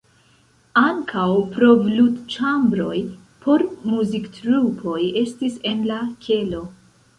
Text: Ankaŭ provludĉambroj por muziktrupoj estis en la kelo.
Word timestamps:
Ankaŭ 0.83 1.25
provludĉambroj 1.57 2.97
por 3.45 3.67
muziktrupoj 3.93 4.99
estis 5.25 5.63
en 5.75 5.89
la 5.93 6.03
kelo. 6.27 6.67